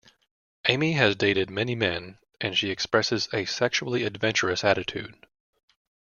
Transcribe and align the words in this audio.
Amy 0.67 0.93
has 0.93 1.15
dated 1.15 1.51
many 1.51 1.75
men, 1.75 2.17
and 2.39 2.57
she 2.57 2.71
expresses 2.71 3.29
a 3.31 3.45
sexually 3.45 4.01
adventurous 4.03 4.63
attitude. 4.63 5.27